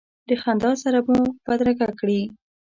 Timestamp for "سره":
0.83-0.99